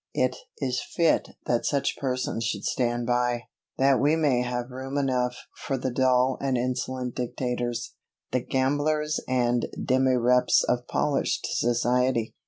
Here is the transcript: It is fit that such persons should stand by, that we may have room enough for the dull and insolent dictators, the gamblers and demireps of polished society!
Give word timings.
It 0.15 0.35
is 0.57 0.81
fit 0.95 1.27
that 1.45 1.63
such 1.63 1.95
persons 1.95 2.43
should 2.45 2.63
stand 2.65 3.05
by, 3.05 3.43
that 3.77 3.99
we 3.99 4.15
may 4.15 4.41
have 4.41 4.71
room 4.71 4.97
enough 4.97 5.35
for 5.55 5.77
the 5.77 5.91
dull 5.91 6.39
and 6.41 6.57
insolent 6.57 7.13
dictators, 7.13 7.93
the 8.31 8.39
gamblers 8.39 9.19
and 9.27 9.67
demireps 9.79 10.63
of 10.67 10.87
polished 10.87 11.45
society! 11.51 12.33